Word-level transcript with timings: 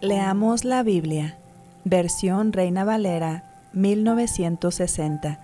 Leamos 0.00 0.64
la 0.64 0.84
Biblia, 0.84 1.38
versión 1.82 2.52
Reina 2.52 2.84
Valera, 2.84 3.42
1960. 3.72 5.40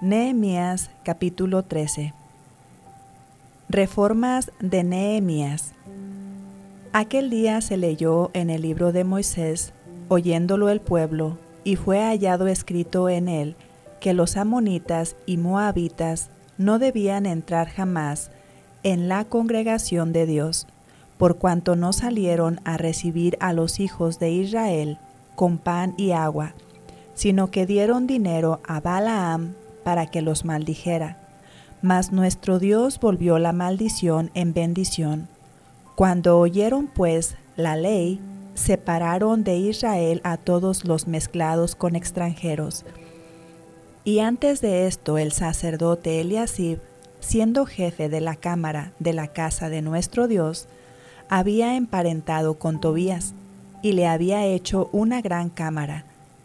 Nehemías, 0.00 0.90
capítulo 1.02 1.62
13. 1.62 2.14
Reformas 3.68 4.50
de 4.60 4.82
Nehemías. 4.82 5.74
Aquel 6.94 7.28
día 7.28 7.60
se 7.60 7.76
leyó 7.76 8.30
en 8.32 8.48
el 8.48 8.62
libro 8.62 8.92
de 8.92 9.04
Moisés, 9.04 9.74
oyéndolo 10.08 10.70
el 10.70 10.80
pueblo, 10.80 11.36
y 11.62 11.76
fue 11.76 12.00
hallado 12.00 12.46
escrito 12.46 13.10
en 13.10 13.28
él 13.28 13.56
que 14.00 14.14
los 14.14 14.38
amonitas 14.38 15.16
y 15.26 15.36
moabitas 15.36 16.30
no 16.56 16.78
debían 16.78 17.26
entrar 17.26 17.68
jamás 17.68 18.30
en 18.84 19.08
la 19.10 19.26
congregación 19.26 20.14
de 20.14 20.24
Dios 20.24 20.66
por 21.18 21.38
cuanto 21.38 21.76
no 21.76 21.92
salieron 21.92 22.60
a 22.64 22.76
recibir 22.76 23.36
a 23.40 23.52
los 23.52 23.80
hijos 23.80 24.18
de 24.18 24.30
Israel 24.30 24.98
con 25.34 25.58
pan 25.58 25.94
y 25.96 26.12
agua, 26.12 26.54
sino 27.14 27.50
que 27.50 27.66
dieron 27.66 28.06
dinero 28.06 28.60
a 28.66 28.80
Balaam 28.80 29.54
para 29.84 30.06
que 30.06 30.22
los 30.22 30.44
maldijera. 30.44 31.18
Mas 31.82 32.12
nuestro 32.12 32.58
Dios 32.58 32.98
volvió 33.00 33.38
la 33.38 33.52
maldición 33.52 34.30
en 34.34 34.52
bendición. 34.52 35.28
Cuando 35.94 36.38
oyeron 36.38 36.88
pues 36.88 37.36
la 37.56 37.76
ley, 37.76 38.20
separaron 38.54 39.44
de 39.44 39.56
Israel 39.58 40.20
a 40.24 40.36
todos 40.36 40.84
los 40.84 41.06
mezclados 41.06 41.74
con 41.74 41.96
extranjeros. 41.96 42.84
Y 44.04 44.20
antes 44.20 44.60
de 44.60 44.86
esto 44.86 45.18
el 45.18 45.32
sacerdote 45.32 46.20
Eliasib, 46.20 46.80
siendo 47.20 47.66
jefe 47.66 48.08
de 48.08 48.20
la 48.20 48.36
cámara 48.36 48.92
de 48.98 49.12
la 49.12 49.28
casa 49.28 49.68
de 49.68 49.82
nuestro 49.82 50.28
Dios, 50.28 50.68
había 51.28 51.76
emparentado 51.76 52.54
con 52.54 52.80
Tobías 52.80 53.34
y 53.82 53.92
le 53.92 54.06
había 54.06 54.44
hecho 54.44 54.88
una 54.92 55.20
gran 55.20 55.50
cámara, 55.50 56.04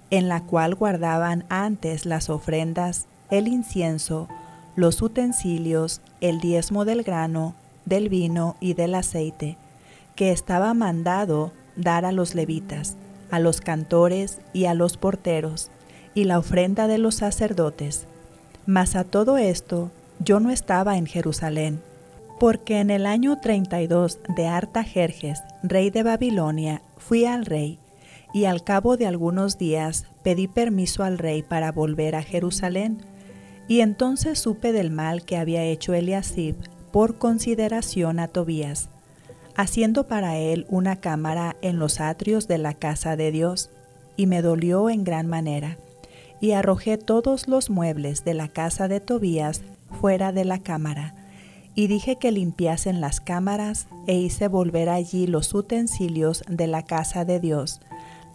en 0.09 0.27
la 0.27 0.41
cual 0.41 0.75
guardaban 0.75 1.45
antes 1.49 2.05
las 2.05 2.29
ofrendas, 2.29 3.07
el 3.29 3.47
incienso, 3.47 4.27
los 4.75 5.01
utensilios, 5.01 6.01
el 6.19 6.39
diezmo 6.39 6.85
del 6.85 7.03
grano, 7.03 7.55
del 7.85 8.09
vino 8.09 8.55
y 8.59 8.73
del 8.73 8.95
aceite, 8.95 9.57
que 10.15 10.31
estaba 10.31 10.73
mandado 10.73 11.51
dar 11.75 12.05
a 12.05 12.11
los 12.11 12.35
levitas, 12.35 12.97
a 13.31 13.39
los 13.39 13.61
cantores 13.61 14.39
y 14.53 14.65
a 14.65 14.73
los 14.73 14.97
porteros, 14.97 15.71
y 16.13 16.25
la 16.25 16.39
ofrenda 16.39 16.87
de 16.87 16.97
los 16.97 17.15
sacerdotes. 17.15 18.05
Mas 18.65 18.95
a 18.95 19.03
todo 19.03 19.37
esto 19.37 19.91
yo 20.19 20.39
no 20.39 20.51
estaba 20.51 20.97
en 20.97 21.05
Jerusalén, 21.05 21.81
porque 22.41 22.79
en 22.79 22.89
el 22.89 23.05
año 23.05 23.37
32 23.37 24.17
de 24.35 24.47
Artajerjes, 24.47 25.43
rey 25.61 25.91
de 25.91 26.01
Babilonia, 26.01 26.81
fui 26.97 27.25
al 27.25 27.45
rey, 27.45 27.77
y 28.33 28.45
al 28.45 28.63
cabo 28.63 28.97
de 28.97 29.05
algunos 29.05 29.59
días 29.59 30.07
pedí 30.23 30.47
permiso 30.47 31.03
al 31.03 31.19
rey 31.19 31.43
para 31.43 31.71
volver 31.71 32.15
a 32.15 32.23
Jerusalén, 32.23 33.03
y 33.67 33.81
entonces 33.81 34.39
supe 34.39 34.71
del 34.71 34.89
mal 34.89 35.23
que 35.23 35.37
había 35.37 35.63
hecho 35.65 35.93
Eliasib 35.93 36.55
por 36.91 37.19
consideración 37.19 38.19
a 38.19 38.27
Tobías, 38.27 38.89
haciendo 39.55 40.07
para 40.07 40.39
él 40.39 40.65
una 40.67 40.95
cámara 40.95 41.57
en 41.61 41.77
los 41.77 41.99
atrios 41.99 42.47
de 42.47 42.57
la 42.57 42.73
casa 42.73 43.15
de 43.15 43.31
Dios, 43.31 43.69
y 44.17 44.25
me 44.25 44.41
dolió 44.41 44.89
en 44.89 45.03
gran 45.03 45.27
manera, 45.27 45.77
y 46.39 46.53
arrojé 46.53 46.97
todos 46.97 47.47
los 47.47 47.69
muebles 47.69 48.25
de 48.25 48.33
la 48.33 48.47
casa 48.47 48.87
de 48.87 48.99
Tobías 48.99 49.61
fuera 49.91 50.31
de 50.31 50.43
la 50.43 50.57
cámara, 50.57 51.20
y 51.75 51.87
dije 51.87 52.17
que 52.17 52.31
limpiasen 52.31 53.01
las 53.01 53.21
cámaras 53.21 53.87
e 54.07 54.15
hice 54.15 54.47
volver 54.47 54.89
allí 54.89 55.27
los 55.27 55.53
utensilios 55.53 56.43
de 56.47 56.67
la 56.67 56.83
casa 56.83 57.25
de 57.25 57.39
Dios, 57.39 57.81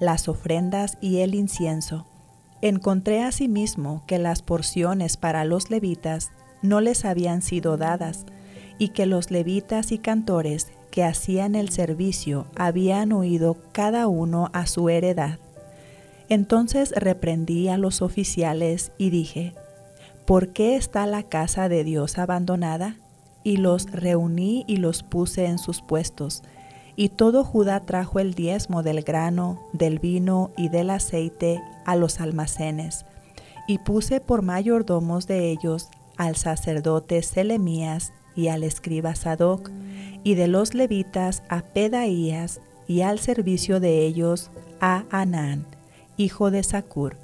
las 0.01 0.29
ofrendas 0.29 0.99
y 1.01 1.19
el 1.19 1.35
incienso. 1.35 2.07
Encontré 2.63 3.23
asimismo 3.23 4.03
que 4.07 4.19
las 4.19 4.43
porciones 4.43 5.17
para 5.17 5.45
los 5.45 5.71
levitas 5.71 6.31
no 6.63 6.81
les 6.81 7.05
habían 7.05 7.43
sido 7.43 7.77
dadas, 7.77 8.25
y 8.79 8.89
que 8.89 9.07
los 9.07 9.31
levitas 9.31 9.93
y 9.93 9.99
cantores 9.99 10.69
que 10.91 11.05
hacían 11.05 11.55
el 11.55 11.71
servicio 11.71 12.47
habían 12.57 13.13
huido 13.13 13.57
cada 13.73 14.07
uno 14.07 14.51
a 14.53 14.67
su 14.67 14.89
heredad. 14.89 15.39
Entonces 16.29 16.93
reprendí 16.97 17.69
a 17.69 17.79
los 17.79 18.03
oficiales 18.03 18.93
y 18.99 19.11
dije, 19.11 19.55
¿por 20.27 20.49
qué 20.49 20.77
está 20.77 21.07
la 21.07 21.23
casa 21.23 21.69
de 21.69 21.85
Dios 21.85 22.19
abandonada? 22.19 22.97
Y 23.47 23.59
los 23.59 23.89
reuní 23.93 24.65
y 24.67 24.79
los 24.79 25.05
puse 25.05 25.47
en 25.47 25.59
sus 25.59 25.81
puestos. 25.81 26.43
Y 26.97 27.11
todo 27.11 27.45
Judá 27.45 27.79
trajo 27.79 28.19
el 28.19 28.35
diezmo 28.35 28.83
del 28.83 29.03
grano, 29.03 29.63
del 29.73 30.01
vino 30.01 30.51
y 30.57 30.69
del 30.69 30.91
aceite 30.91 31.63
a 31.85 31.95
los 31.95 32.21
almacenes. 32.21 33.07
Y 33.69 33.79
puse 33.79 34.21
por 34.21 34.43
mayordomos 34.43 35.29
de 35.29 35.49
ellos 35.53 35.91
al 36.17 36.35
sacerdote 36.35 37.23
Selemías 37.23 38.13
y 38.35 38.49
al 38.49 38.65
escriba 38.65 39.15
Sadoc, 39.15 39.71
y 40.25 40.35
de 40.35 40.49
los 40.49 40.75
levitas 40.75 41.45
a 41.49 41.63
Pedaías, 41.63 42.61
y 42.89 43.03
al 43.03 43.21
servicio 43.21 43.79
de 43.79 44.05
ellos 44.05 44.51
a 44.81 45.05
Anán, 45.11 45.67
hijo 46.17 46.51
de 46.51 46.65
Sacur, 46.65 47.17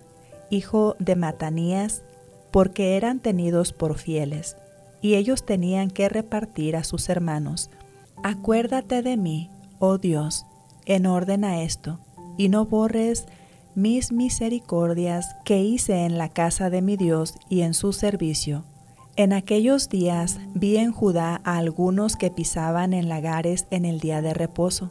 hijo 0.51 0.95
de 1.01 1.17
Matanías, 1.17 2.05
porque 2.53 2.97
eran 2.97 3.19
tenidos 3.19 3.73
por 3.73 3.99
fieles 3.99 4.57
y 5.03 5.17
ellos 5.17 5.45
tenían 5.45 5.91
que 5.91 6.09
repartir 6.09 6.77
a 6.77 6.85
sus 6.85 7.09
hermanos. 7.11 7.71
Acuérdate 8.23 9.03
de 9.03 9.17
mí, 9.17 9.51
oh 9.81 9.99
Dios, 9.99 10.47
en 10.87 11.07
orden 11.07 11.45
a 11.45 11.63
esto, 11.63 11.99
y 12.39 12.49
no 12.49 12.65
borres 12.65 13.27
mis 13.75 14.13
misericordias 14.13 15.35
que 15.45 15.61
hice 15.63 16.05
en 16.05 16.19
la 16.19 16.29
casa 16.29 16.71
de 16.71 16.83
mi 16.83 16.97
Dios 16.97 17.35
y 17.49 17.63
en 17.63 17.75
su 17.75 17.93
servicio. 17.93 18.65
En 19.17 19.33
aquellos 19.33 19.89
días 19.89 20.39
vi 20.55 20.77
en 20.79 20.93
Judá 20.93 21.41
a 21.45 21.59
algunos 21.59 22.17
que 22.17 22.31
pisaban 22.31 22.95
en 22.95 23.09
lagares 23.09 23.67
en 23.71 23.85
el 23.85 24.01
día 24.01 24.23
de 24.23 24.33
reposo, 24.35 24.91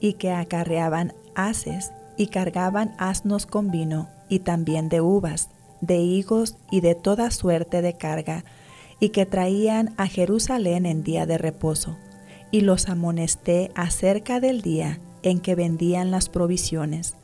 y 0.00 0.14
que 0.14 0.30
acarreaban 0.30 1.12
haces 1.34 1.90
y 2.16 2.28
cargaban 2.28 2.94
asnos 2.98 3.46
con 3.46 3.70
vino, 3.70 4.08
y 4.28 4.40
también 4.40 4.88
de 4.88 5.00
uvas, 5.00 5.50
de 5.80 5.98
higos 5.98 6.56
y 6.70 6.80
de 6.80 6.94
toda 6.94 7.30
suerte 7.30 7.82
de 7.82 7.94
carga, 7.94 8.44
y 9.00 9.10
que 9.10 9.26
traían 9.26 9.94
a 9.96 10.06
Jerusalén 10.06 10.86
en 10.86 11.02
día 11.02 11.26
de 11.26 11.38
reposo, 11.38 11.96
y 12.50 12.62
los 12.62 12.88
amonesté 12.88 13.70
acerca 13.74 14.40
del 14.40 14.62
día 14.62 15.00
en 15.22 15.40
que 15.40 15.54
vendían 15.54 16.10
las 16.10 16.28
provisiones. 16.28 17.14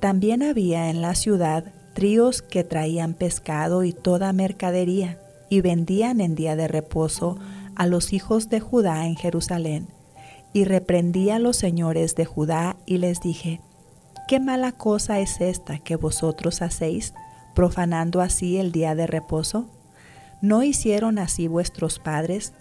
También 0.00 0.42
había 0.42 0.90
en 0.90 1.00
la 1.00 1.14
ciudad 1.14 1.72
tríos 1.94 2.42
que 2.42 2.62
traían 2.62 3.14
pescado 3.14 3.82
y 3.82 3.92
toda 3.92 4.32
mercadería, 4.32 5.18
y 5.48 5.60
vendían 5.60 6.20
en 6.20 6.34
día 6.34 6.56
de 6.56 6.68
reposo 6.68 7.38
a 7.74 7.86
los 7.86 8.12
hijos 8.12 8.48
de 8.48 8.60
Judá 8.60 9.06
en 9.06 9.16
Jerusalén. 9.16 9.88
Y 10.52 10.64
reprendí 10.64 11.30
a 11.30 11.38
los 11.38 11.56
señores 11.56 12.14
de 12.14 12.24
Judá 12.24 12.76
y 12.86 12.98
les 12.98 13.20
dije, 13.20 13.60
¿qué 14.26 14.40
mala 14.40 14.72
cosa 14.72 15.20
es 15.20 15.40
esta 15.40 15.78
que 15.78 15.96
vosotros 15.96 16.62
hacéis, 16.62 17.14
profanando 17.54 18.20
así 18.20 18.56
el 18.56 18.72
día 18.72 18.94
de 18.94 19.06
reposo? 19.06 19.66
¿No 20.42 20.62
hicieron 20.62 21.18
así 21.18 21.48
vuestros 21.48 21.98
padres? 21.98 22.52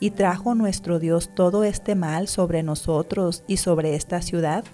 ¿Y 0.00 0.10
trajo 0.12 0.54
nuestro 0.54 0.98
Dios 0.98 1.30
todo 1.34 1.62
este 1.62 1.94
mal 1.94 2.26
sobre 2.26 2.62
nosotros 2.62 3.44
y 3.46 3.58
sobre 3.58 3.94
esta 3.94 4.22
ciudad? 4.22 4.64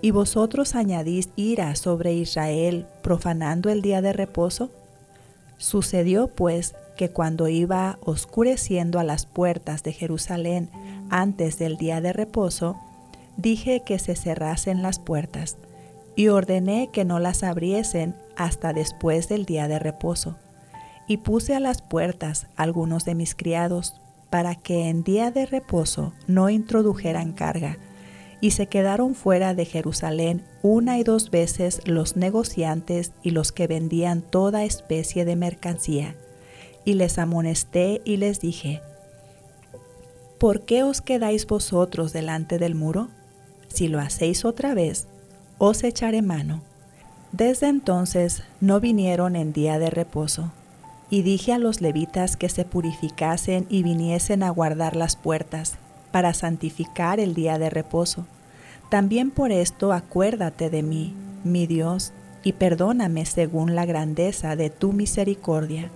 ¿Y 0.00 0.10
vosotros 0.10 0.74
añadís 0.74 1.28
ira 1.36 1.76
sobre 1.76 2.12
Israel, 2.14 2.86
profanando 3.02 3.70
el 3.70 3.80
día 3.80 4.02
de 4.02 4.12
reposo? 4.12 4.70
Sucedió 5.56 6.26
pues 6.26 6.74
que 6.96 7.10
cuando 7.10 7.46
iba 7.46 7.98
oscureciendo 8.04 8.98
a 8.98 9.04
las 9.04 9.24
puertas 9.26 9.84
de 9.84 9.92
Jerusalén 9.92 10.70
antes 11.10 11.58
del 11.58 11.76
día 11.76 12.00
de 12.00 12.12
reposo, 12.12 12.76
dije 13.36 13.82
que 13.86 14.00
se 14.00 14.16
cerrasen 14.16 14.82
las 14.82 14.98
puertas, 14.98 15.56
y 16.16 16.28
ordené 16.28 16.90
que 16.92 17.04
no 17.04 17.18
las 17.20 17.42
abriesen 17.44 18.16
hasta 18.36 18.72
después 18.72 19.28
del 19.28 19.46
día 19.46 19.68
de 19.68 19.78
reposo 19.78 20.36
y 21.06 21.18
puse 21.18 21.54
a 21.54 21.60
las 21.60 21.82
puertas 21.82 22.46
algunos 22.56 23.04
de 23.04 23.14
mis 23.14 23.34
criados 23.34 24.00
para 24.30 24.54
que 24.54 24.88
en 24.88 25.04
día 25.04 25.30
de 25.30 25.46
reposo 25.46 26.12
no 26.26 26.50
introdujeran 26.50 27.32
carga, 27.32 27.78
y 28.40 28.50
se 28.50 28.66
quedaron 28.66 29.14
fuera 29.14 29.54
de 29.54 29.64
Jerusalén 29.64 30.44
una 30.62 30.98
y 30.98 31.02
dos 31.02 31.30
veces 31.30 31.80
los 31.86 32.16
negociantes 32.16 33.12
y 33.22 33.30
los 33.30 33.52
que 33.52 33.66
vendían 33.66 34.22
toda 34.22 34.64
especie 34.64 35.24
de 35.24 35.34
mercancía. 35.34 36.14
Y 36.84 36.94
les 36.94 37.18
amonesté 37.18 38.02
y 38.04 38.18
les 38.18 38.40
dije, 38.40 38.82
¿por 40.38 40.62
qué 40.62 40.82
os 40.82 41.00
quedáis 41.00 41.46
vosotros 41.46 42.12
delante 42.12 42.58
del 42.58 42.74
muro? 42.74 43.08
Si 43.68 43.88
lo 43.88 43.98
hacéis 43.98 44.44
otra 44.44 44.74
vez, 44.74 45.06
os 45.56 45.82
echaré 45.82 46.20
mano. 46.20 46.60
Desde 47.32 47.68
entonces 47.68 48.42
no 48.60 48.78
vinieron 48.78 49.36
en 49.36 49.52
día 49.52 49.78
de 49.78 49.88
reposo. 49.88 50.52
Y 51.10 51.22
dije 51.22 51.52
a 51.52 51.58
los 51.58 51.80
levitas 51.80 52.36
que 52.36 52.48
se 52.48 52.64
purificasen 52.64 53.66
y 53.68 53.82
viniesen 53.82 54.42
a 54.42 54.50
guardar 54.50 54.96
las 54.96 55.16
puertas, 55.16 55.74
para 56.10 56.34
santificar 56.34 57.20
el 57.20 57.34
día 57.34 57.58
de 57.58 57.70
reposo 57.70 58.26
también 58.94 59.32
por 59.32 59.50
esto 59.50 59.92
acuérdate 59.92 60.70
de 60.70 60.84
mí, 60.84 61.14
mi 61.42 61.66
Dios, 61.66 62.12
y 62.44 62.52
perdóname 62.52 63.26
según 63.26 63.74
la 63.74 63.86
grandeza 63.86 64.54
de 64.54 64.70
tu 64.70 64.92
misericordia. 64.92 65.90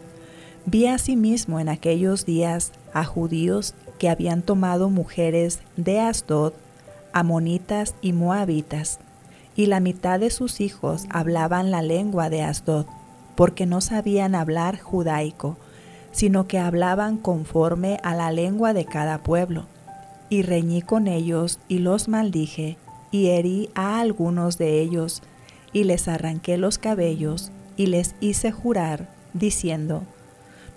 Vi 0.66 0.88
asimismo 0.88 1.60
en 1.60 1.68
aquellos 1.68 2.26
días 2.26 2.72
a 2.92 3.04
judíos 3.04 3.74
que 4.00 4.08
habían 4.08 4.42
tomado 4.42 4.90
mujeres 4.90 5.60
de 5.76 6.00
Asdod, 6.00 6.54
amonitas 7.12 7.94
y 8.00 8.12
moabitas, 8.12 8.98
y 9.54 9.66
la 9.66 9.78
mitad 9.78 10.18
de 10.18 10.30
sus 10.30 10.60
hijos 10.60 11.06
hablaban 11.10 11.70
la 11.70 11.82
lengua 11.82 12.30
de 12.30 12.42
Asdod, 12.42 12.86
porque 13.38 13.66
no 13.66 13.80
sabían 13.80 14.34
hablar 14.34 14.80
judaico, 14.80 15.56
sino 16.10 16.48
que 16.48 16.58
hablaban 16.58 17.18
conforme 17.18 18.00
a 18.02 18.16
la 18.16 18.32
lengua 18.32 18.72
de 18.72 18.84
cada 18.84 19.18
pueblo 19.18 19.66
y 20.28 20.42
reñí 20.42 20.82
con 20.82 21.06
ellos 21.06 21.60
y 21.68 21.78
los 21.78 22.08
maldije, 22.08 22.78
y 23.12 23.28
herí 23.28 23.70
a 23.76 24.00
algunos 24.00 24.58
de 24.58 24.80
ellos, 24.80 25.22
y 25.72 25.84
les 25.84 26.08
arranqué 26.08 26.58
los 26.58 26.78
cabellos, 26.78 27.52
y 27.76 27.86
les 27.86 28.16
hice 28.20 28.50
jurar, 28.50 29.08
diciendo, 29.34 30.02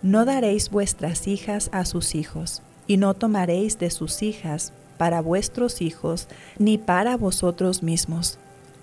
No 0.04 0.24
daréis 0.26 0.70
vuestras 0.70 1.28
hijas 1.28 1.70
a 1.74 1.84
sus 1.84 2.14
hijos, 2.14 2.62
y 2.86 2.98
no 2.98 3.16
tomaréis 3.16 3.80
de 3.80 3.90
sus 3.90 4.22
hijas 4.22 4.72
para 5.00 5.20
vuestros 5.20 5.82
hijos, 5.82 6.28
ni 6.60 6.78
para 6.78 7.18
vosotros 7.18 7.82
mismos. 7.82 8.38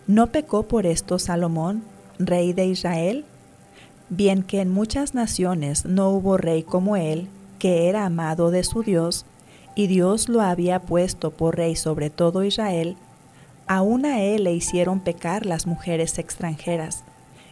¿No 0.08 0.32
pecó 0.32 0.64
por 0.64 0.84
esto 0.84 1.20
Salomón, 1.20 1.84
rey 2.18 2.52
de 2.52 2.66
Israel? 2.66 3.24
Bien 4.10 4.42
que 4.42 4.60
en 4.60 4.70
muchas 4.70 5.14
naciones 5.14 5.84
no 5.84 6.08
hubo 6.08 6.38
rey 6.38 6.62
como 6.62 6.96
él, 6.96 7.28
que 7.58 7.88
era 7.88 8.06
amado 8.06 8.50
de 8.50 8.64
su 8.64 8.82
Dios, 8.82 9.26
y 9.74 9.86
Dios 9.86 10.28
lo 10.28 10.40
había 10.40 10.80
puesto 10.80 11.30
por 11.30 11.56
rey 11.56 11.76
sobre 11.76 12.08
todo 12.08 12.42
Israel, 12.42 12.96
aún 13.66 14.06
a 14.06 14.22
él 14.22 14.44
le 14.44 14.52
hicieron 14.54 15.00
pecar 15.00 15.44
las 15.44 15.66
mujeres 15.66 16.18
extranjeras, 16.18 17.04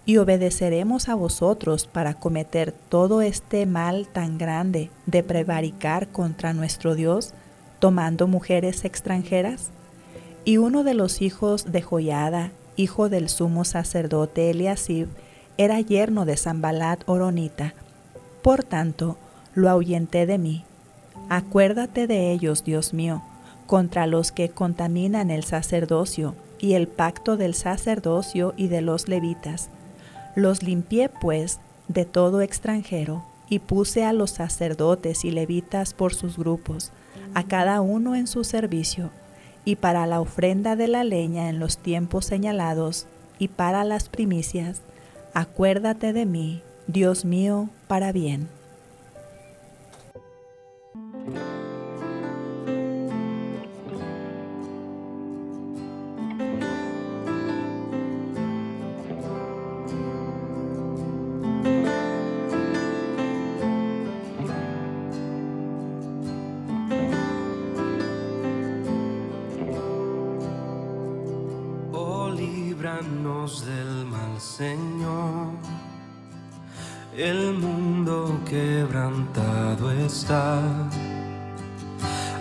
y 0.06 0.16
obedeceremos 0.16 1.08
a 1.08 1.14
vosotros 1.14 1.86
para 1.86 2.14
cometer 2.14 2.72
todo 2.72 3.20
este 3.20 3.66
mal 3.66 4.08
tan 4.08 4.38
grande 4.38 4.90
de 5.04 5.22
prevaricar 5.22 6.08
contra 6.08 6.54
nuestro 6.54 6.94
Dios, 6.94 7.34
tomando 7.80 8.28
mujeres 8.28 8.84
extranjeras? 8.84 9.70
Y 10.44 10.56
uno 10.56 10.84
de 10.84 10.94
los 10.94 11.20
hijos 11.20 11.70
de 11.70 11.82
Joyada, 11.82 12.52
hijo 12.76 13.08
del 13.08 13.28
sumo 13.28 13.64
sacerdote 13.64 14.50
Eliasib, 14.50 15.08
era 15.58 15.80
yerno 15.80 16.24
de 16.24 16.36
Zambalat 16.36 17.02
Oronita. 17.06 17.74
Por 18.42 18.64
tanto, 18.64 19.16
lo 19.54 19.68
ahuyenté 19.70 20.26
de 20.26 20.38
mí 20.38 20.64
Acuérdate 21.28 22.06
de 22.06 22.30
ellos, 22.30 22.62
Dios 22.62 22.94
mío, 22.94 23.20
contra 23.66 24.06
los 24.06 24.30
que 24.30 24.48
contaminan 24.48 25.32
el 25.32 25.42
sacerdocio 25.42 26.36
y 26.60 26.74
el 26.74 26.86
pacto 26.86 27.36
del 27.36 27.54
sacerdocio 27.54 28.54
y 28.56 28.68
de 28.68 28.80
los 28.80 29.08
levitas. 29.08 29.68
Los 30.36 30.62
limpié, 30.62 31.08
pues, 31.08 31.58
de 31.88 32.04
todo 32.04 32.42
extranjero, 32.42 33.24
y 33.48 33.58
puse 33.58 34.04
a 34.04 34.12
los 34.12 34.30
sacerdotes 34.30 35.24
y 35.24 35.32
levitas 35.32 35.94
por 35.94 36.14
sus 36.14 36.38
grupos, 36.38 36.92
a 37.34 37.42
cada 37.42 37.80
uno 37.80 38.14
en 38.14 38.28
su 38.28 38.44
servicio, 38.44 39.10
y 39.64 39.76
para 39.76 40.06
la 40.06 40.20
ofrenda 40.20 40.76
de 40.76 40.86
la 40.86 41.02
leña 41.02 41.48
en 41.48 41.58
los 41.58 41.78
tiempos 41.78 42.24
señalados, 42.24 43.06
y 43.40 43.48
para 43.48 43.82
las 43.82 44.08
primicias, 44.08 44.82
acuérdate 45.36 46.14
de 46.14 46.24
mí, 46.24 46.62
Dios 46.86 47.26
mío, 47.26 47.68
para 47.88 48.10
bien. 48.10 48.48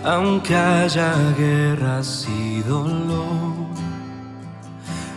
Aunque 0.04 0.54
haya 0.54 1.12
guerras 1.36 2.26
y 2.28 2.60
dolor. 2.62 3.66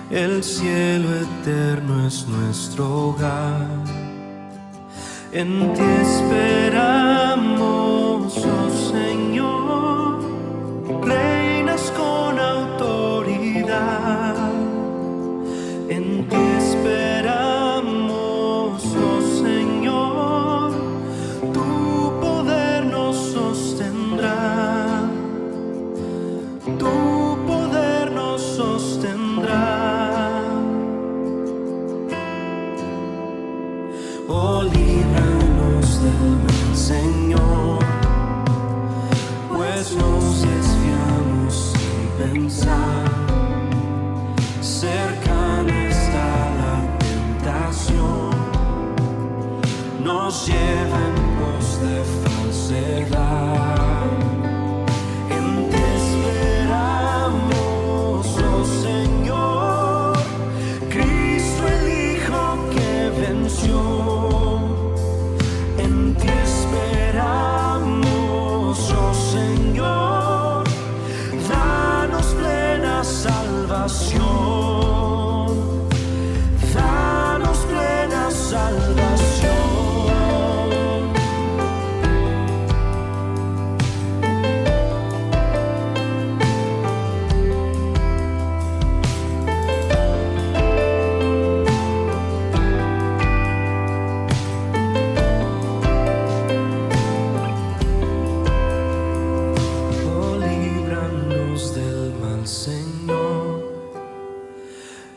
El 0.10 0.44
cielo 0.44 1.08
eterno 1.16 2.08
es 2.08 2.28
nuestro 2.28 3.10
hogar. 3.10 3.68
En 5.32 5.72
ti 5.76 5.84
esperamos, 6.02 7.56
oh 8.38 8.70
Señor. 8.92 10.20
Reinas 11.04 11.94
con 11.96 12.40
autoridad. 12.40 14.36
En 15.90 16.28
ti 16.28 16.36
esperamos, 16.58 17.19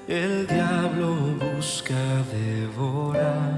El 0.08 0.48
diablo 0.48 1.14
busca 1.38 1.94
devorar, 2.32 3.51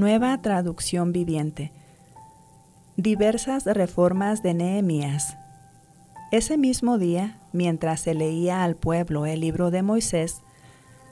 Nueva 0.00 0.40
traducción 0.40 1.12
viviente. 1.12 1.72
Diversas 2.96 3.66
reformas 3.66 4.42
de 4.42 4.54
Nehemías. 4.54 5.36
Ese 6.32 6.56
mismo 6.56 6.96
día, 6.96 7.36
mientras 7.52 8.00
se 8.00 8.14
leía 8.14 8.64
al 8.64 8.76
pueblo 8.76 9.26
el 9.26 9.40
libro 9.40 9.70
de 9.70 9.82
Moisés, 9.82 10.40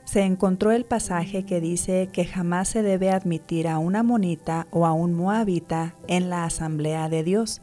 se 0.06 0.22
encontró 0.22 0.72
el 0.72 0.86
pasaje 0.86 1.44
que 1.44 1.60
dice 1.60 2.08
que 2.10 2.24
jamás 2.24 2.68
se 2.68 2.82
debe 2.82 3.10
admitir 3.10 3.68
a 3.68 3.76
una 3.76 4.02
monita 4.02 4.66
o 4.70 4.86
a 4.86 4.94
un 4.94 5.12
moabita 5.12 5.94
en 6.06 6.30
la 6.30 6.44
asamblea 6.44 7.10
de 7.10 7.24
Dios, 7.24 7.60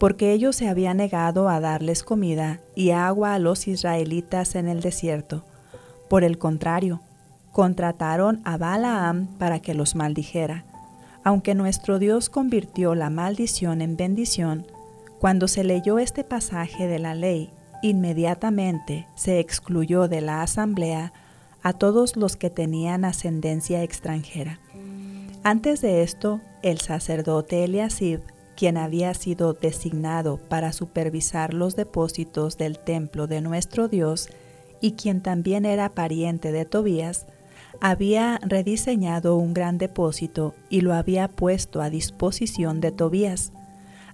porque 0.00 0.32
ellos 0.32 0.56
se 0.56 0.66
habían 0.66 0.96
negado 0.96 1.48
a 1.48 1.60
darles 1.60 2.02
comida 2.02 2.58
y 2.74 2.90
agua 2.90 3.34
a 3.34 3.38
los 3.38 3.68
israelitas 3.68 4.56
en 4.56 4.66
el 4.66 4.80
desierto. 4.80 5.44
Por 6.08 6.24
el 6.24 6.36
contrario, 6.36 7.00
contrataron 7.58 8.40
a 8.44 8.56
Balaam 8.56 9.26
para 9.36 9.58
que 9.58 9.74
los 9.74 9.96
maldijera. 9.96 10.62
Aunque 11.24 11.56
nuestro 11.56 11.98
Dios 11.98 12.30
convirtió 12.30 12.94
la 12.94 13.10
maldición 13.10 13.82
en 13.82 13.96
bendición, 13.96 14.64
cuando 15.18 15.48
se 15.48 15.64
leyó 15.64 15.98
este 15.98 16.22
pasaje 16.22 16.86
de 16.86 17.00
la 17.00 17.16
ley, 17.16 17.50
inmediatamente 17.82 19.08
se 19.16 19.40
excluyó 19.40 20.06
de 20.06 20.20
la 20.20 20.42
asamblea 20.42 21.12
a 21.64 21.72
todos 21.72 22.16
los 22.16 22.36
que 22.36 22.48
tenían 22.48 23.04
ascendencia 23.04 23.82
extranjera. 23.82 24.60
Antes 25.42 25.80
de 25.80 26.04
esto, 26.04 26.40
el 26.62 26.78
sacerdote 26.78 27.64
Eliasib, 27.64 28.20
quien 28.56 28.76
había 28.76 29.14
sido 29.14 29.54
designado 29.54 30.36
para 30.36 30.70
supervisar 30.70 31.54
los 31.54 31.74
depósitos 31.74 32.56
del 32.56 32.78
templo 32.78 33.26
de 33.26 33.40
nuestro 33.40 33.88
Dios 33.88 34.28
y 34.80 34.92
quien 34.92 35.22
también 35.22 35.64
era 35.64 35.88
pariente 35.88 36.52
de 36.52 36.64
Tobías, 36.64 37.26
había 37.80 38.38
rediseñado 38.42 39.36
un 39.36 39.54
gran 39.54 39.78
depósito 39.78 40.54
y 40.68 40.80
lo 40.80 40.94
había 40.94 41.28
puesto 41.28 41.80
a 41.80 41.90
disposición 41.90 42.80
de 42.80 42.90
Tobías. 42.92 43.52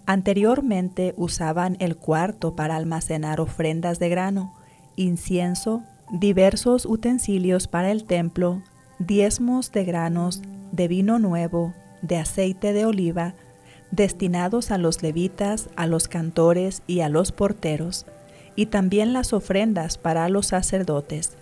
Anteriormente 0.07 1.15
usaban 1.17 1.77
el 1.81 1.97
cuarto 1.97 2.55
para 2.55 2.77
almacenar 2.77 3.41
ofrendas 3.41 3.99
de 3.99 4.11
grano, 4.11 4.55
incienso, 4.97 5.83
diversos 6.11 6.85
utensilios 6.85 7.67
para 7.69 7.91
el 7.91 8.05
templo, 8.05 8.63
diezmos 8.99 9.73
de 9.73 9.85
granos, 9.85 10.43
de 10.73 10.89
vino 10.89 11.19
nuevo, 11.19 11.73
de 12.03 12.19
aceite 12.19 12.75
de 12.75 12.85
oliva, 12.85 13.35
destinados 13.91 14.71
a 14.71 14.79
los 14.79 15.03
levitas, 15.03 15.71
a 15.77 15.87
los 15.87 16.09
cantores 16.09 16.83
y 16.87 17.01
a 17.01 17.09
los 17.09 17.33
porteros, 17.33 18.05
y 18.57 18.67
también 18.67 19.15
las 19.15 19.33
ofrendas 19.33 19.97
para 19.97 20.29
los 20.29 20.49
sacerdotes. 20.49 21.33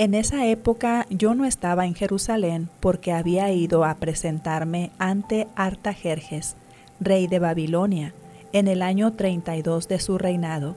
En 0.00 0.14
esa 0.14 0.46
época 0.46 1.06
yo 1.10 1.34
no 1.34 1.44
estaba 1.44 1.84
en 1.84 1.94
Jerusalén 1.94 2.68
porque 2.80 3.12
había 3.12 3.52
ido 3.52 3.84
a 3.84 3.94
presentarme 3.96 4.90
ante 4.98 5.46
Artajerjes, 5.56 6.56
rey 7.00 7.26
de 7.26 7.38
Babilonia, 7.38 8.14
en 8.52 8.66
el 8.66 8.80
año 8.82 9.12
32 9.12 9.88
de 9.88 10.00
su 10.00 10.18
reinado 10.18 10.74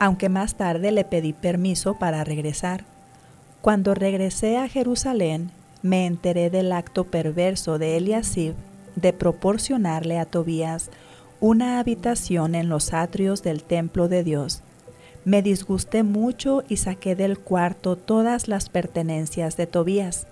aunque 0.00 0.28
más 0.28 0.54
tarde 0.54 0.92
le 0.92 1.04
pedí 1.04 1.32
permiso 1.32 1.98
para 1.98 2.24
regresar. 2.24 2.84
Cuando 3.60 3.94
regresé 3.94 4.58
a 4.58 4.68
Jerusalén, 4.68 5.50
me 5.82 6.06
enteré 6.06 6.50
del 6.50 6.72
acto 6.72 7.04
perverso 7.04 7.78
de 7.78 7.96
Eliasib 7.96 8.54
de 8.96 9.12
proporcionarle 9.12 10.18
a 10.18 10.24
Tobías 10.24 10.90
una 11.40 11.78
habitación 11.78 12.54
en 12.54 12.68
los 12.68 12.92
atrios 12.92 13.42
del 13.42 13.62
templo 13.62 14.08
de 14.08 14.24
Dios. 14.24 14.62
Me 15.24 15.40
disgusté 15.40 16.02
mucho 16.02 16.64
y 16.68 16.76
saqué 16.76 17.16
del 17.16 17.38
cuarto 17.38 17.96
todas 17.96 18.46
las 18.46 18.68
pertenencias 18.68 19.56
de 19.56 19.66
Tobías. 19.66 20.26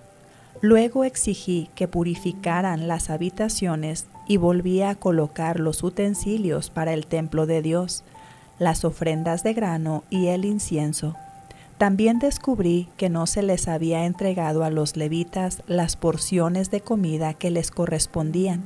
Luego 0.60 1.04
exigí 1.04 1.70
que 1.74 1.88
purificaran 1.88 2.88
las 2.88 3.08
habitaciones 3.08 4.06
y 4.28 4.36
volví 4.36 4.82
a 4.82 4.94
colocar 4.94 5.60
los 5.60 5.82
utensilios 5.82 6.70
para 6.70 6.92
el 6.92 7.06
templo 7.06 7.46
de 7.46 7.62
Dios 7.62 8.04
las 8.58 8.84
ofrendas 8.84 9.42
de 9.42 9.54
grano 9.54 10.04
y 10.08 10.28
el 10.28 10.44
incienso. 10.44 11.16
También 11.78 12.20
descubrí 12.20 12.88
que 12.96 13.08
no 13.08 13.26
se 13.26 13.42
les 13.42 13.66
había 13.66 14.04
entregado 14.06 14.62
a 14.62 14.70
los 14.70 14.96
levitas 14.96 15.62
las 15.66 15.96
porciones 15.96 16.70
de 16.70 16.80
comida 16.80 17.34
que 17.34 17.50
les 17.50 17.72
correspondían, 17.72 18.62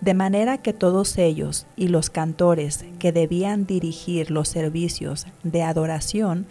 de 0.00 0.14
manera 0.14 0.58
que 0.58 0.72
todos 0.72 1.18
ellos 1.18 1.66
y 1.76 1.88
los 1.88 2.10
cantores 2.10 2.84
que 2.98 3.12
debían 3.12 3.66
dirigir 3.66 4.30
los 4.30 4.48
servicios 4.48 5.26
de 5.42 5.62
adoración 5.62 6.46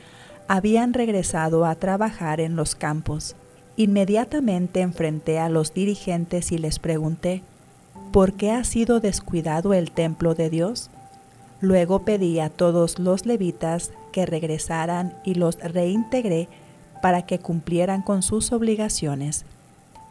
habían 0.47 0.93
regresado 0.93 1.65
a 1.65 1.75
trabajar 1.75 2.39
en 2.39 2.55
los 2.55 2.75
campos. 2.75 3.35
Inmediatamente 3.75 4.81
enfrenté 4.81 5.39
a 5.39 5.49
los 5.49 5.73
dirigentes 5.73 6.51
y 6.51 6.57
les 6.57 6.79
pregunté, 6.79 7.43
¿por 8.11 8.33
qué 8.33 8.51
ha 8.51 8.63
sido 8.63 8.99
descuidado 8.99 9.73
el 9.73 9.91
templo 9.91 10.33
de 10.33 10.49
Dios? 10.49 10.89
Luego 11.59 12.03
pedí 12.03 12.39
a 12.39 12.49
todos 12.49 12.99
los 12.99 13.25
levitas 13.25 13.91
que 14.11 14.25
regresaran 14.25 15.13
y 15.23 15.35
los 15.35 15.57
reintegré 15.59 16.49
para 17.01 17.23
que 17.23 17.39
cumplieran 17.39 18.01
con 18.01 18.23
sus 18.23 18.51
obligaciones. 18.51 19.45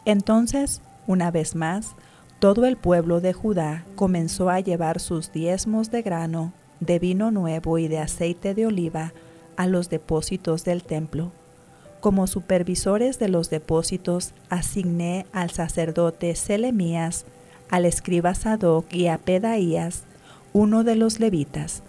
Entonces, 0.05 0.81
una 1.05 1.31
vez 1.31 1.55
más, 1.55 1.95
todo 2.39 2.65
el 2.65 2.77
pueblo 2.77 3.19
de 3.19 3.33
Judá 3.33 3.83
comenzó 3.95 4.49
a 4.49 4.59
llevar 4.59 4.99
sus 4.99 5.31
diezmos 5.31 5.89
de 5.89 6.01
grano, 6.03 6.53
de 6.79 6.99
vino 6.99 7.31
nuevo 7.31 7.77
y 7.79 7.87
de 7.87 7.99
aceite 7.99 8.53
de 8.53 8.67
oliva 8.67 9.13
a 9.55 9.65
los 9.67 9.89
depósitos 9.89 10.63
del 10.63 10.83
templo. 10.83 11.31
Como 11.99 12.27
supervisores 12.27 13.17
de 13.17 13.27
los 13.27 13.49
depósitos 13.49 14.33
asigné 14.49 15.25
al 15.33 15.49
sacerdote 15.49 16.35
Selemías, 16.35 17.25
al 17.69 17.85
escriba 17.85 18.35
Sadoc 18.35 18.93
y 18.93 19.07
a 19.07 19.17
Pedaías, 19.17 20.03
uno 20.53 20.83
de 20.83 20.95
los 20.95 21.19
levitas. 21.19 21.81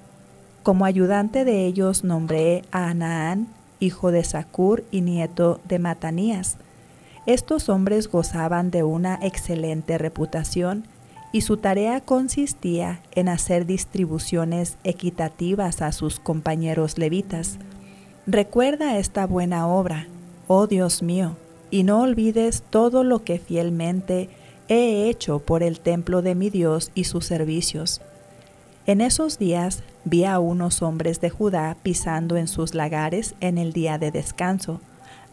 Como 0.62 0.86
ayudante 0.86 1.44
de 1.44 1.66
ellos 1.66 2.04
nombré 2.04 2.62
a 2.70 2.88
Anaán, 2.88 3.48
hijo 3.80 4.10
de 4.10 4.24
Sacur 4.24 4.82
y 4.90 5.02
nieto 5.02 5.60
de 5.68 5.78
Matanías. 5.78 6.56
Estos 7.28 7.68
hombres 7.68 8.08
gozaban 8.08 8.72
de 8.72 8.82
una 8.82 9.20
excelente 9.22 9.98
reputación 9.98 10.84
y 11.30 11.42
su 11.42 11.58
tarea 11.58 12.00
consistía 12.00 13.00
en 13.12 13.28
hacer 13.28 13.66
distribuciones 13.66 14.78
equitativas 14.82 15.80
a 15.80 15.92
sus 15.92 16.18
compañeros 16.18 16.98
levitas. 16.98 17.58
Recuerda 18.26 18.98
esta 18.98 19.26
buena 19.26 19.68
obra, 19.68 20.08
oh 20.48 20.66
Dios 20.66 21.02
mío, 21.02 21.36
y 21.70 21.84
no 21.84 22.00
olvides 22.00 22.64
todo 22.68 23.04
lo 23.04 23.22
que 23.22 23.38
fielmente 23.38 24.28
he 24.68 25.08
hecho 25.08 25.38
por 25.38 25.62
el 25.62 25.78
templo 25.78 26.22
de 26.22 26.34
mi 26.34 26.50
Dios 26.50 26.90
y 26.96 27.04
sus 27.04 27.26
servicios 27.26 28.00
en 28.88 29.02
esos 29.02 29.38
días 29.38 29.82
vi 30.04 30.24
a 30.24 30.38
unos 30.38 30.80
hombres 30.80 31.20
de 31.20 31.28
Judá 31.28 31.76
pisando 31.82 32.38
en 32.38 32.48
sus 32.48 32.74
lagares 32.74 33.34
en 33.40 33.58
el 33.58 33.74
día 33.74 33.98
de 33.98 34.10
descanso. 34.10 34.80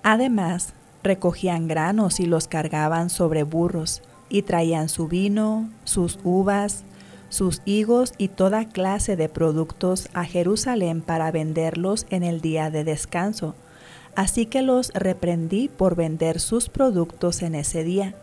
Además, 0.03 0.73
recogían 1.05 1.67
granos 1.67 2.19
y 2.19 2.25
los 2.25 2.47
cargaban 2.47 3.09
sobre 3.09 3.43
burros, 3.43 4.01
y 4.27 4.41
traían 4.41 4.89
su 4.89 5.07
vino, 5.07 5.69
sus 5.85 6.19
uvas, 6.23 6.83
sus 7.29 7.61
higos 7.63 8.13
y 8.17 8.27
toda 8.27 8.67
clase 8.67 9.15
de 9.15 9.29
productos 9.29 10.09
a 10.13 10.25
Jerusalén 10.25 11.01
para 11.01 11.31
venderlos 11.31 12.05
en 12.09 12.23
el 12.23 12.41
día 12.41 12.69
de 12.71 12.83
descanso. 12.83 13.55
Así 14.15 14.45
que 14.45 14.61
los 14.61 14.91
reprendí 14.93 15.67
por 15.67 15.95
vender 15.95 16.39
sus 16.39 16.69
productos 16.69 17.41
en 17.41 17.55
ese 17.55 17.83
día. 17.83 18.15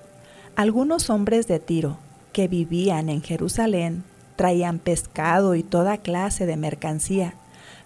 Algunos 0.56 1.08
hombres 1.08 1.46
de 1.46 1.60
Tiro, 1.60 1.98
que 2.32 2.48
vivían 2.48 3.08
en 3.08 3.22
Jerusalén, 3.22 4.02
traían 4.36 4.78
pescado 4.78 5.54
y 5.54 5.62
toda 5.62 5.98
clase 5.98 6.46
de 6.46 6.56
mercancía. 6.56 7.34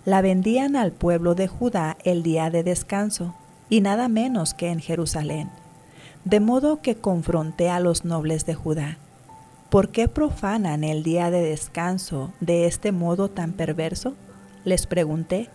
La 0.04 0.22
vendían 0.22 0.76
al 0.76 0.92
pueblo 0.92 1.34
de 1.34 1.48
Judá 1.48 1.96
el 2.04 2.22
día 2.22 2.48
de 2.48 2.62
descanso, 2.62 3.34
y 3.68 3.80
nada 3.80 4.08
menos 4.08 4.54
que 4.54 4.70
en 4.70 4.80
Jerusalén. 4.80 5.50
De 6.24 6.40
modo 6.40 6.80
que 6.82 6.96
confronté 6.96 7.70
a 7.70 7.80
los 7.80 8.04
nobles 8.04 8.46
de 8.46 8.54
Judá. 8.54 8.98
¿Por 9.70 9.90
qué 9.90 10.08
profanan 10.08 10.84
el 10.84 11.02
día 11.02 11.30
de 11.30 11.42
descanso 11.42 12.32
de 12.40 12.66
este 12.66 12.92
modo 12.92 13.28
tan 13.30 13.52
perverso? 13.52 14.14
Les 14.64 14.86
pregunté. 14.86 15.50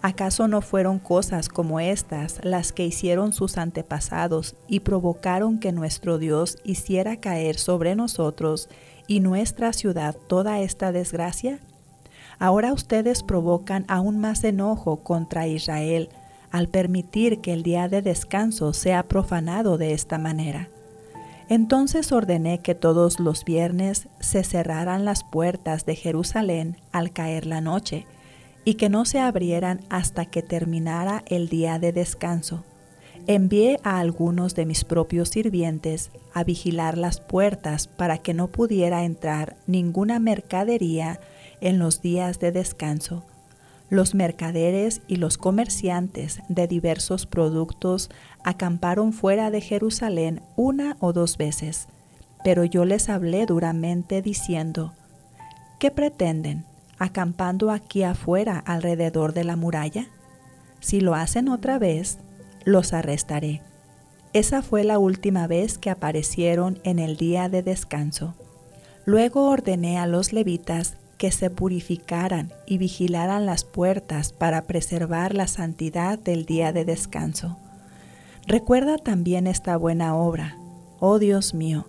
¿Acaso 0.00 0.48
no 0.48 0.62
fueron 0.62 0.98
cosas 0.98 1.48
como 1.48 1.80
estas 1.80 2.40
las 2.42 2.72
que 2.72 2.86
hicieron 2.86 3.32
sus 3.32 3.58
antepasados 3.58 4.54
y 4.68 4.80
provocaron 4.80 5.58
que 5.58 5.72
nuestro 5.72 6.18
Dios 6.18 6.58
hiciera 6.64 7.16
caer 7.16 7.58
sobre 7.58 7.94
nosotros 7.94 8.68
y 9.06 9.20
nuestra 9.20 9.72
ciudad 9.72 10.16
toda 10.28 10.60
esta 10.60 10.92
desgracia? 10.92 11.58
Ahora 12.38 12.72
ustedes 12.72 13.22
provocan 13.22 13.84
aún 13.88 14.18
más 14.18 14.42
enojo 14.44 15.04
contra 15.04 15.46
Israel 15.46 16.08
al 16.52 16.68
permitir 16.68 17.40
que 17.40 17.52
el 17.52 17.64
día 17.64 17.88
de 17.88 18.02
descanso 18.02 18.72
sea 18.72 19.02
profanado 19.02 19.78
de 19.78 19.92
esta 19.92 20.18
manera. 20.18 20.68
Entonces 21.48 22.12
ordené 22.12 22.60
que 22.60 22.74
todos 22.74 23.18
los 23.18 23.44
viernes 23.44 24.06
se 24.20 24.44
cerraran 24.44 25.04
las 25.04 25.24
puertas 25.24 25.84
de 25.86 25.96
Jerusalén 25.96 26.76
al 26.92 27.10
caer 27.10 27.46
la 27.46 27.60
noche, 27.60 28.06
y 28.64 28.74
que 28.74 28.88
no 28.88 29.04
se 29.04 29.18
abrieran 29.18 29.80
hasta 29.88 30.26
que 30.26 30.42
terminara 30.42 31.24
el 31.26 31.48
día 31.48 31.78
de 31.78 31.92
descanso. 31.92 32.64
envié 33.28 33.78
a 33.84 34.00
algunos 34.00 34.56
de 34.56 34.66
mis 34.66 34.84
propios 34.84 35.28
sirvientes 35.28 36.10
a 36.34 36.42
vigilar 36.42 36.98
las 36.98 37.20
puertas 37.20 37.86
para 37.86 38.18
que 38.18 38.34
no 38.34 38.48
pudiera 38.48 39.04
entrar 39.04 39.56
ninguna 39.68 40.18
mercadería 40.18 41.20
en 41.60 41.78
los 41.78 42.02
días 42.02 42.40
de 42.40 42.50
descanso. 42.50 43.22
Los 43.92 44.14
mercaderes 44.14 45.02
y 45.06 45.16
los 45.16 45.36
comerciantes 45.36 46.40
de 46.48 46.66
diversos 46.66 47.26
productos 47.26 48.08
acamparon 48.42 49.12
fuera 49.12 49.50
de 49.50 49.60
Jerusalén 49.60 50.40
una 50.56 50.96
o 50.98 51.12
dos 51.12 51.36
veces, 51.36 51.88
pero 52.42 52.64
yo 52.64 52.86
les 52.86 53.10
hablé 53.10 53.44
duramente 53.44 54.22
diciendo, 54.22 54.94
¿qué 55.78 55.90
pretenden, 55.90 56.64
acampando 56.98 57.70
aquí 57.70 58.02
afuera 58.02 58.58
alrededor 58.58 59.34
de 59.34 59.44
la 59.44 59.56
muralla? 59.56 60.06
Si 60.80 61.02
lo 61.02 61.14
hacen 61.14 61.50
otra 61.50 61.78
vez, 61.78 62.16
los 62.64 62.94
arrestaré. 62.94 63.60
Esa 64.32 64.62
fue 64.62 64.84
la 64.84 64.98
última 64.98 65.46
vez 65.46 65.76
que 65.76 65.90
aparecieron 65.90 66.78
en 66.84 66.98
el 66.98 67.18
día 67.18 67.50
de 67.50 67.62
descanso. 67.62 68.36
Luego 69.04 69.50
ordené 69.50 69.98
a 69.98 70.06
los 70.06 70.32
levitas 70.32 70.96
que 71.22 71.30
se 71.30 71.50
purificaran 71.50 72.52
y 72.66 72.78
vigilaran 72.78 73.46
las 73.46 73.62
puertas 73.62 74.32
para 74.32 74.62
preservar 74.62 75.36
la 75.36 75.46
santidad 75.46 76.18
del 76.18 76.46
día 76.46 76.72
de 76.72 76.84
descanso. 76.84 77.58
Recuerda 78.48 78.98
también 78.98 79.46
esta 79.46 79.76
buena 79.76 80.16
obra. 80.16 80.56
Oh 80.98 81.20
Dios 81.20 81.54
mío, 81.54 81.86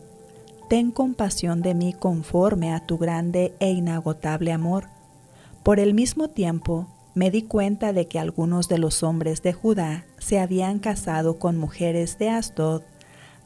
ten 0.70 0.92
compasión 0.92 1.64
de 1.64 1.74
mí 1.74 1.94
conforme 1.94 2.76
a 2.76 2.86
tu 2.86 3.00
grande 3.00 3.56
e 3.60 3.72
inagotable 3.72 4.52
amor. 4.52 4.86
Por 5.64 5.80
el 5.80 5.96
mismo 5.96 6.28
tiempo, 6.28 6.86
me 7.16 7.32
di 7.32 7.42
cuenta 7.42 7.92
de 7.92 8.08
que 8.08 8.20
algunos 8.20 8.70
de 8.70 8.78
los 8.78 9.02
hombres 9.02 9.42
de 9.42 9.54
Judá 9.54 10.06
se 10.20 10.40
habían 10.40 10.78
casado 10.78 11.40
con 11.40 11.58
mujeres 11.58 12.20
de 12.20 12.30
Asdod, 12.30 12.84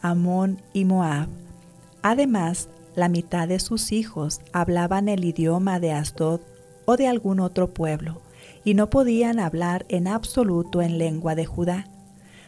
Amón 0.01 0.61
y 0.73 0.83
Moab. 0.83 1.29
Además, 2.01 2.67
la 2.97 3.09
mitad 3.09 3.47
de 3.47 3.59
sus 3.59 3.91
hijos 3.91 4.41
hablaban 4.53 5.07
el 5.07 5.23
idioma 5.23 5.79
de 5.79 5.91
Asdod 5.91 6.41
o 6.85 6.97
de 6.97 7.05
algún 7.05 7.39
otro 7.39 7.71
pueblo, 7.71 8.23
y 8.63 8.73
no 8.73 8.89
podían 8.89 9.39
hablar 9.39 9.85
en 9.87 10.07
absoluto 10.07 10.81
en 10.81 10.97
lengua 10.97 11.35
de 11.35 11.45
Judá. 11.45 11.87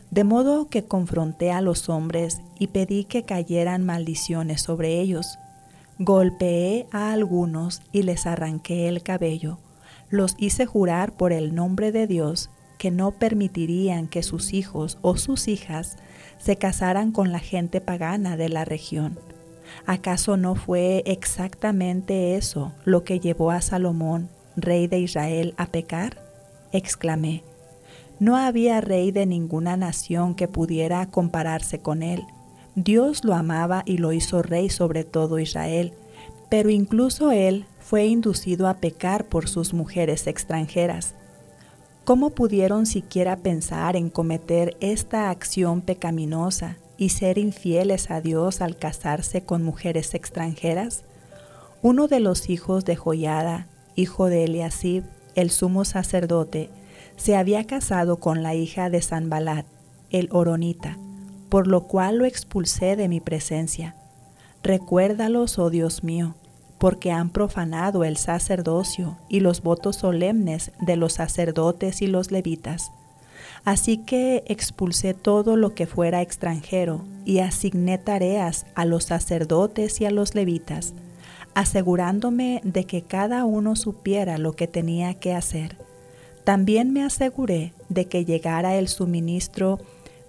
De 0.10 0.24
modo 0.24 0.68
que 0.68 0.86
confronté 0.86 1.52
a 1.52 1.62
los 1.62 1.88
hombres 1.88 2.42
y 2.58 2.66
pedí 2.66 3.04
que 3.04 3.22
cayeran 3.22 3.86
maldiciones 3.86 4.64
sobre 4.64 5.00
ellos. 5.00 5.38
Golpeé 6.00 6.88
a 6.92 7.12
algunos 7.12 7.84
y 7.92 8.02
les 8.02 8.26
arranqué 8.26 8.88
el 8.88 9.04
cabello. 9.04 9.60
Los 10.10 10.34
hice 10.40 10.66
jurar 10.66 11.16
por 11.16 11.32
el 11.32 11.54
nombre 11.54 11.92
de 11.92 12.08
Dios 12.08 12.50
que 12.80 12.90
no 12.90 13.12
permitirían 13.12 14.08
que 14.08 14.24
sus 14.24 14.54
hijos 14.54 14.98
o 15.04 15.16
sus 15.16 15.48
hijas 15.48 15.98
se 16.40 16.56
casaran 16.56 17.12
con 17.12 17.32
la 17.32 17.40
gente 17.40 17.82
pagana 17.82 18.36
de 18.36 18.50
la 18.50 18.66
región. 18.66 19.20
¿Acaso 19.86 20.38
no 20.38 20.56
fue 20.56 21.04
exactamente 21.06 22.36
eso 22.36 22.74
lo 22.86 23.04
que 23.04 23.20
llevó 23.20 23.52
a 23.52 23.62
Salomón, 23.62 24.30
rey 24.56 24.88
de 24.88 25.00
Israel, 25.00 25.54
a 25.58 25.68
pecar? 25.68 26.18
exclamé. 26.72 27.44
No 28.20 28.36
había 28.36 28.82
rey 28.82 29.12
de 29.12 29.26
ninguna 29.26 29.78
nación 29.78 30.36
que 30.36 30.48
pudiera 30.48 31.06
compararse 31.08 31.80
con 31.80 32.04
él. 32.04 32.24
Dios 32.76 33.24
lo 33.24 33.34
amaba 33.34 33.84
y 33.86 33.98
lo 33.98 34.14
hizo 34.14 34.42
rey 34.42 34.70
sobre 34.70 35.04
todo 35.04 35.40
Israel, 35.40 35.94
pero 36.50 36.70
incluso 36.70 37.32
él 37.32 37.66
fue 37.80 38.06
inducido 38.06 38.68
a 38.68 38.76
pecar 38.76 39.26
por 39.26 39.48
sus 39.48 39.74
mujeres 39.74 40.28
extranjeras. 40.28 41.16
¿Cómo 42.04 42.32
pudieron 42.32 42.86
siquiera 42.86 43.38
pensar 43.38 43.96
en 43.96 44.10
cometer 44.10 44.76
esta 44.80 45.30
acción 45.30 45.82
pecaminosa 45.82 46.78
y 47.00 47.10
ser 47.10 47.38
infieles 47.38 48.12
a 48.12 48.20
Dios 48.20 48.60
al 48.60 48.76
casarse 48.76 49.42
con 49.42 49.64
mujeres 49.64 50.14
extranjeras? 50.14 51.06
Uno 51.82 52.10
de 52.10 52.20
los 52.20 52.50
hijos 52.50 52.84
de 52.84 52.98
Joyada, 52.98 53.68
hijo 53.96 54.28
de 54.28 54.44
Eliasib, 54.44 55.06
el 55.34 55.50
sumo 55.50 55.86
sacerdote, 55.86 56.70
se 57.16 57.38
había 57.38 57.64
casado 57.64 58.18
con 58.18 58.44
la 58.44 58.54
hija 58.54 58.90
de 58.90 59.02
Sanbalat, 59.02 59.66
el 60.10 60.28
Oronita, 60.32 60.98
por 61.48 61.68
lo 61.68 61.88
cual 61.88 62.18
lo 62.18 62.26
expulsé 62.26 62.98
de 62.98 63.08
mi 63.08 63.22
presencia. 63.22 63.96
Recuérdalos, 64.62 65.58
oh 65.58 65.70
Dios 65.70 66.04
mío, 66.04 66.36
porque 66.80 67.12
han 67.12 67.30
profanado 67.30 68.04
el 68.04 68.18
sacerdocio 68.18 69.18
y 69.30 69.40
los 69.40 69.62
votos 69.62 69.96
solemnes 69.96 70.74
de 70.82 70.98
los 70.98 71.14
sacerdotes 71.14 72.02
y 72.02 72.08
los 72.08 72.32
levitas 72.32 72.92
Así 73.66 73.98
que 73.98 74.44
expulsé 74.48 75.14
todo 75.14 75.56
lo 75.56 75.76
que 75.76 75.86
fuera 75.86 76.22
extranjero 76.22 77.04
y 77.26 77.40
asigné 77.40 77.98
tareas 77.98 78.66
a 78.76 78.86
los 78.86 79.06
sacerdotes 79.06 80.02
y 80.02 80.06
a 80.06 80.12
los 80.12 80.34
levitas, 80.36 80.94
asegurándome 81.54 82.62
de 82.64 82.86
que 82.86 83.02
cada 83.02 83.46
uno 83.46 83.76
supiera 83.76 84.38
lo 84.38 84.54
que 84.54 84.68
tenía 84.68 85.14
que 85.16 85.34
hacer. 85.34 85.78
También 86.44 86.94
me 86.94 87.04
aseguré 87.04 87.74
de 87.90 88.06
que 88.06 88.26
llegara 88.26 88.76
el 88.76 88.88
suministro 88.88 89.80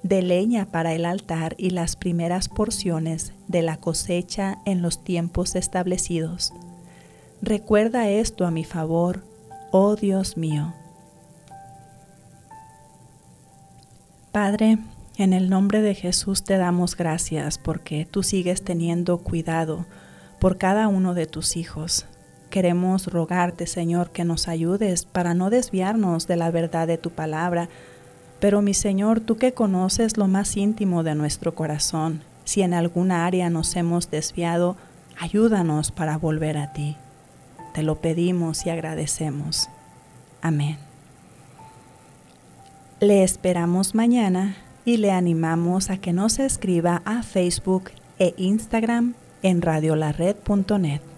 de 0.02 0.22
leña 0.22 0.66
para 0.66 0.92
el 0.94 1.04
altar 1.04 1.54
y 1.58 1.70
las 1.70 1.96
primeras 1.96 2.48
porciones 2.48 3.32
de 3.48 3.62
la 3.62 3.76
cosecha 3.76 4.58
en 4.64 4.82
los 4.82 5.04
tiempos 5.04 5.54
establecidos. 5.54 6.52
Recuerda 7.42 8.10
esto 8.10 8.46
a 8.46 8.50
mi 8.50 8.64
favor, 8.64 9.24
oh 9.70 9.96
Dios 9.96 10.36
mío. 10.36 10.74
Padre, 14.32 14.78
en 15.16 15.32
el 15.32 15.50
nombre 15.50 15.82
de 15.82 15.96
Jesús 15.96 16.44
te 16.44 16.56
damos 16.56 16.96
gracias 16.96 17.58
porque 17.58 18.06
tú 18.08 18.22
sigues 18.22 18.62
teniendo 18.62 19.18
cuidado 19.18 19.86
por 20.38 20.56
cada 20.56 20.86
uno 20.86 21.14
de 21.14 21.26
tus 21.26 21.56
hijos. 21.56 22.06
Queremos 22.48 23.08
rogarte, 23.08 23.66
Señor, 23.66 24.10
que 24.10 24.24
nos 24.24 24.46
ayudes 24.46 25.04
para 25.04 25.34
no 25.34 25.50
desviarnos 25.50 26.28
de 26.28 26.36
la 26.36 26.52
verdad 26.52 26.86
de 26.86 26.96
tu 26.96 27.10
palabra. 27.10 27.68
Pero 28.38 28.62
mi 28.62 28.72
Señor, 28.72 29.18
tú 29.20 29.36
que 29.36 29.52
conoces 29.52 30.16
lo 30.16 30.28
más 30.28 30.56
íntimo 30.56 31.02
de 31.02 31.16
nuestro 31.16 31.56
corazón, 31.56 32.22
si 32.44 32.62
en 32.62 32.72
alguna 32.72 33.26
área 33.26 33.50
nos 33.50 33.74
hemos 33.74 34.10
desviado, 34.12 34.76
ayúdanos 35.18 35.90
para 35.90 36.16
volver 36.18 36.56
a 36.56 36.72
ti. 36.72 36.96
Te 37.74 37.82
lo 37.82 37.96
pedimos 37.96 38.64
y 38.64 38.70
agradecemos. 38.70 39.68
Amén. 40.40 40.89
Le 43.00 43.22
esperamos 43.22 43.94
mañana 43.94 44.56
y 44.84 44.98
le 44.98 45.10
animamos 45.10 45.88
a 45.88 45.96
que 45.96 46.12
nos 46.12 46.38
escriba 46.38 47.00
a 47.06 47.22
Facebook 47.22 47.92
e 48.18 48.34
Instagram 48.36 49.14
en 49.42 49.62
radiolared.net. 49.62 51.09